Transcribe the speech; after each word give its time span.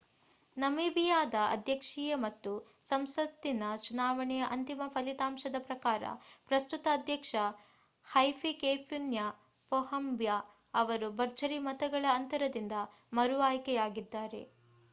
ನಮೀಬಿಯಾದ 0.57 1.35
ಅಧ್ಯಕ್ಷೀಯ 1.47 2.13
ಮತ್ತು 2.21 2.51
ಸಂಸತ್ತಿನ 2.83 3.63
ಚುನಾವಣೆಯ 3.83 4.43
ಅಂತಿಮ 4.51 4.87
ಫಲಿತಾಂಶದ 4.87 5.57
ಪ್ರಕಾರ 5.67 6.03
ಪ್ರಸ್ತುತ 6.49 6.87
ಅಧ್ಯಕ್ಷ 6.93 7.33
ಹೈಫಿಕೇಪುನ್ಯೆ 8.07 9.27
ಪೊಹಂಬಾ 9.71 10.37
ಅವರು 10.75 11.09
ಭರ್ಜರಿ 11.15 11.59
ಮತಗಳ 11.67 12.05
ಅಂತರದಿಂದ 12.15 12.77
ಮರು 13.13 13.37
ಆಯ್ಕೆಯಾಗಿದ್ದಾರೆ 13.43 14.43